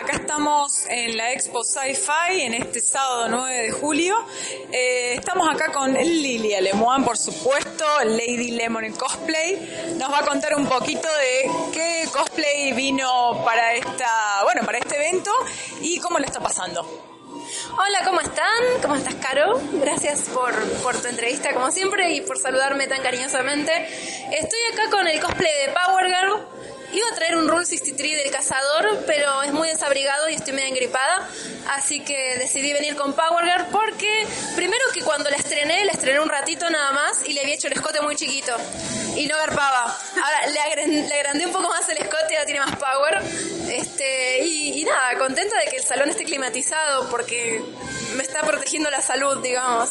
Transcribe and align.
Acá 0.00 0.16
estamos 0.16 0.86
en 0.88 1.14
la 1.14 1.30
Expo 1.32 1.62
Sci-Fi 1.62 2.40
en 2.40 2.54
este 2.54 2.80
sábado 2.80 3.28
9 3.28 3.62
de 3.64 3.70
julio. 3.70 4.16
Eh, 4.72 5.12
estamos 5.18 5.46
acá 5.52 5.70
con 5.70 5.92
Lilia 5.92 6.62
Lemoine, 6.62 7.04
por 7.04 7.18
supuesto, 7.18 7.84
Lady 8.04 8.52
Lemon 8.52 8.84
en 8.84 8.94
cosplay. 8.94 9.96
Nos 9.98 10.10
va 10.10 10.20
a 10.20 10.24
contar 10.24 10.56
un 10.56 10.66
poquito 10.66 11.06
de 11.06 11.50
qué 11.74 12.08
cosplay 12.10 12.72
vino 12.72 13.42
para 13.44 13.74
esta, 13.74 14.42
bueno, 14.44 14.62
para 14.64 14.78
este 14.78 14.96
evento 14.96 15.30
y 15.82 15.98
cómo 16.00 16.18
le 16.18 16.24
está 16.24 16.40
pasando. 16.40 16.80
Hola, 17.72 18.02
¿cómo 18.06 18.22
están? 18.22 18.62
¿Cómo 18.80 18.96
estás, 18.96 19.16
Caro? 19.16 19.60
Gracias 19.74 20.30
por, 20.30 20.54
por 20.82 20.96
tu 20.96 21.08
entrevista, 21.08 21.52
como 21.52 21.70
siempre, 21.70 22.10
y 22.14 22.22
por 22.22 22.38
saludarme 22.38 22.86
tan 22.86 23.02
cariñosamente. 23.02 23.70
Estoy 24.32 24.60
acá 24.72 24.88
con 24.90 25.06
el 25.06 25.20
cosplay 25.20 25.66
de 25.66 25.74
Power 25.74 26.06
Girl 26.06 26.59
Iba 26.92 27.06
a 27.12 27.14
traer 27.14 27.36
un 27.36 27.48
Rule 27.48 27.64
63 27.64 28.24
del 28.24 28.32
cazador, 28.32 29.04
pero 29.06 29.42
es 29.42 29.52
muy 29.52 29.68
desabrigado 29.68 30.28
y 30.28 30.34
estoy 30.34 30.54
medio 30.54 30.68
engripada. 30.68 31.28
Así 31.68 32.00
que 32.00 32.36
decidí 32.38 32.72
venir 32.72 32.96
con 32.96 33.12
Power 33.12 33.44
Girl 33.44 33.66
porque, 33.70 34.26
primero 34.56 34.84
que 34.92 35.02
cuando 35.02 35.30
la 35.30 35.36
estrené, 35.36 35.84
la 35.84 35.92
estrené 35.92 36.18
un 36.20 36.28
ratito 36.28 36.68
nada 36.68 36.90
más 36.92 37.20
y 37.26 37.32
le 37.32 37.42
había 37.42 37.54
hecho 37.54 37.68
el 37.68 37.74
escote 37.74 38.00
muy 38.00 38.16
chiquito. 38.16 38.56
Y 39.16 39.26
no 39.26 39.36
garpaba. 39.36 39.96
Ahora 40.16 40.46
le, 40.48 40.60
agrandé, 40.60 41.46
un 41.46 41.52
poco 41.52 41.68
más 41.68 41.88
el 41.88 41.98
escote 41.98 42.32
y 42.32 42.34
ahora 42.34 42.46
tiene 42.46 42.60
más 42.60 42.76
power. 42.76 43.22
Este, 43.70 44.44
y, 44.44 44.80
y 44.80 44.84
nada, 44.84 45.16
contenta 45.18 45.58
de 45.58 45.70
que 45.70 45.76
el 45.76 45.84
salón 45.84 46.10
esté 46.10 46.24
climatizado 46.24 47.08
porque 47.08 47.62
me 48.16 48.24
está 48.24 48.40
protegiendo 48.42 48.90
la 48.90 49.00
salud, 49.00 49.40
digamos. 49.42 49.90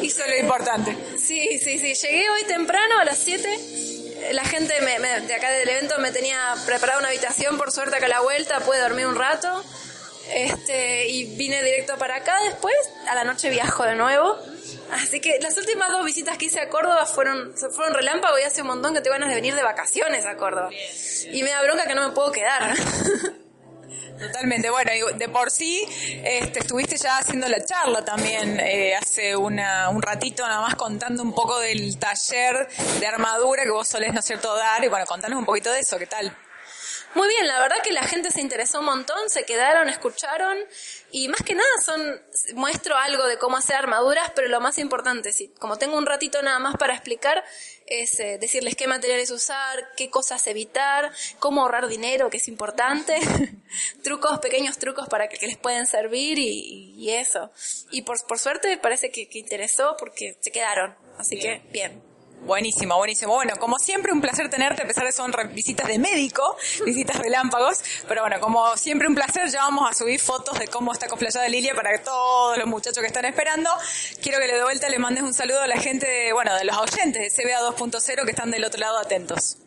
Hizo 0.00 0.26
lo 0.26 0.36
importante. 0.38 0.96
Sí, 1.18 1.58
sí, 1.58 1.78
sí. 1.78 1.94
Llegué 1.94 2.30
hoy 2.30 2.44
temprano 2.44 2.98
a 3.00 3.04
las 3.04 3.18
7 3.18 3.85
la 4.32 4.44
gente 4.44 4.74
de 4.80 5.34
acá 5.34 5.50
del 5.50 5.68
evento 5.68 5.98
me 5.98 6.12
tenía 6.12 6.54
preparada 6.64 6.98
una 6.98 7.08
habitación, 7.08 7.56
por 7.56 7.72
suerte 7.72 7.96
acá 7.96 8.06
a 8.06 8.10
la 8.10 8.20
vuelta, 8.20 8.60
pude 8.60 8.80
dormir 8.80 9.06
un 9.06 9.16
rato. 9.16 9.64
Este, 10.28 11.06
y 11.06 11.36
vine 11.36 11.62
directo 11.62 11.96
para 11.98 12.16
acá 12.16 12.36
después, 12.42 12.74
a 13.08 13.14
la 13.14 13.24
noche 13.24 13.48
viajo 13.48 13.84
de 13.84 13.94
nuevo. 13.94 14.36
Así 14.92 15.20
que 15.20 15.38
las 15.40 15.56
últimas 15.56 15.90
dos 15.90 16.04
visitas 16.04 16.36
que 16.36 16.46
hice 16.46 16.60
a 16.60 16.68
Córdoba 16.68 17.06
fueron, 17.06 17.54
fueron 17.54 17.94
relámpago 17.94 18.38
y 18.38 18.42
hace 18.42 18.62
un 18.62 18.68
montón 18.68 18.94
que 18.94 19.00
te 19.00 19.10
ganas 19.10 19.28
de 19.28 19.36
venir 19.36 19.54
de 19.54 19.62
vacaciones 19.62 20.26
a 20.26 20.36
Córdoba. 20.36 20.70
Y 21.30 21.42
me 21.42 21.50
da 21.50 21.62
bronca 21.62 21.86
que 21.86 21.94
no 21.94 22.08
me 22.08 22.14
puedo 22.14 22.32
quedar. 22.32 22.74
Totalmente, 24.18 24.70
bueno, 24.70 24.90
de 25.14 25.28
por 25.28 25.50
sí 25.50 25.86
este, 26.24 26.60
estuviste 26.60 26.96
ya 26.96 27.18
haciendo 27.18 27.48
la 27.48 27.62
charla 27.64 28.04
también 28.04 28.58
eh, 28.60 28.94
hace 28.96 29.36
una, 29.36 29.90
un 29.90 30.00
ratito 30.00 30.46
nada 30.46 30.62
más 30.62 30.74
contando 30.74 31.22
un 31.22 31.34
poco 31.34 31.58
del 31.58 31.98
taller 31.98 32.68
de 32.98 33.06
armadura 33.06 33.64
que 33.64 33.70
vos 33.70 33.86
solés, 33.86 34.12
¿no 34.12 34.20
es 34.20 34.24
cierto?, 34.24 34.56
dar 34.56 34.82
y 34.84 34.88
bueno, 34.88 35.04
contanos 35.06 35.38
un 35.38 35.44
poquito 35.44 35.70
de 35.70 35.80
eso, 35.80 35.98
¿qué 35.98 36.06
tal? 36.06 36.34
Muy 37.16 37.28
bien, 37.28 37.48
la 37.48 37.58
verdad 37.60 37.78
que 37.82 37.92
la 37.92 38.02
gente 38.02 38.30
se 38.30 38.42
interesó 38.42 38.80
un 38.80 38.84
montón, 38.84 39.30
se 39.30 39.46
quedaron, 39.46 39.88
escucharon 39.88 40.58
y 41.10 41.28
más 41.28 41.40
que 41.40 41.54
nada 41.54 41.80
son 41.82 42.20
muestro 42.56 42.94
algo 42.94 43.24
de 43.26 43.38
cómo 43.38 43.56
hacer 43.56 43.74
armaduras, 43.74 44.32
pero 44.34 44.48
lo 44.48 44.60
más 44.60 44.76
importante, 44.76 45.32
sí, 45.32 45.50
como 45.58 45.78
tengo 45.78 45.96
un 45.96 46.04
ratito 46.04 46.42
nada 46.42 46.58
más 46.58 46.76
para 46.76 46.92
explicar, 46.92 47.42
es 47.86 48.20
eh, 48.20 48.36
decirles 48.38 48.76
qué 48.76 48.86
materiales 48.86 49.30
usar, 49.30 49.94
qué 49.96 50.10
cosas 50.10 50.46
evitar, 50.46 51.10
cómo 51.38 51.62
ahorrar 51.62 51.88
dinero, 51.88 52.28
que 52.28 52.36
es 52.36 52.48
importante, 52.48 53.18
trucos, 54.04 54.38
pequeños 54.40 54.76
trucos 54.76 55.08
para 55.08 55.30
que, 55.30 55.46
les 55.46 55.56
pueden 55.56 55.86
servir 55.86 56.38
y, 56.38 57.08
eso. 57.08 57.50
Y 57.92 58.02
por, 58.02 58.26
por 58.26 58.38
suerte 58.38 58.76
parece 58.76 59.10
que, 59.10 59.26
que 59.26 59.38
interesó 59.38 59.96
porque 59.98 60.36
se 60.40 60.52
quedaron, 60.52 60.94
así 61.18 61.38
que 61.38 61.62
bien. 61.72 62.05
Buenísimo, 62.44 62.96
buenísimo. 62.96 63.34
Bueno, 63.34 63.56
como 63.58 63.78
siempre, 63.78 64.12
un 64.12 64.20
placer 64.20 64.48
tenerte, 64.48 64.82
a 64.82 64.86
pesar 64.86 65.02
de 65.02 65.10
que 65.10 65.16
son 65.16 65.32
visitas 65.52 65.88
de 65.88 65.98
médico, 65.98 66.56
visitas 66.84 67.18
relámpagos. 67.18 67.80
Pero 68.06 68.22
bueno, 68.22 68.38
como 68.40 68.76
siempre, 68.76 69.08
un 69.08 69.14
placer. 69.14 69.48
Ya 69.48 69.62
vamos 69.62 69.90
a 69.90 69.94
subir 69.94 70.20
fotos 70.20 70.58
de 70.58 70.68
cómo 70.68 70.92
está 70.92 71.08
cosplayada 71.08 71.48
Lilia 71.48 71.74
para 71.74 71.90
que 71.90 71.98
todos 71.98 72.56
los 72.58 72.66
muchachos 72.66 73.00
que 73.00 73.08
están 73.08 73.24
esperando. 73.24 73.70
Quiero 74.22 74.38
que 74.38 74.46
le 74.46 74.54
de 74.54 74.62
vuelta 74.62 74.88
le 74.88 74.98
mandes 74.98 75.24
un 75.24 75.34
saludo 75.34 75.60
a 75.60 75.66
la 75.66 75.76
gente, 75.76 76.06
de, 76.06 76.32
bueno, 76.32 76.54
de 76.54 76.64
los 76.64 76.76
oyentes 76.76 77.34
de 77.36 77.42
CBA 77.42 77.60
2.0 77.60 78.24
que 78.24 78.30
están 78.30 78.50
del 78.50 78.64
otro 78.64 78.80
lado 78.80 78.98
atentos. 78.98 79.58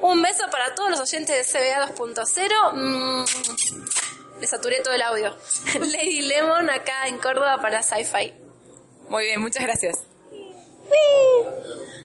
Un 0.00 0.22
beso 0.22 0.44
para 0.50 0.74
todos 0.74 0.90
los 0.90 1.00
oyentes 1.00 1.52
de 1.52 1.58
CBA 1.58 1.94
2.0. 1.94 2.72
Mm, 2.74 4.40
le 4.40 4.46
saturé 4.46 4.80
todo 4.82 4.94
el 4.94 5.02
audio. 5.02 5.36
Lady 5.80 6.22
Lemon 6.22 6.70
acá 6.70 7.08
en 7.08 7.18
Córdoba 7.18 7.58
para 7.60 7.82
Sci-Fi. 7.82 8.34
Muy 9.08 9.24
bien, 9.24 9.40
muchas 9.40 9.62
gracias. 9.62 10.13
위 10.90 11.84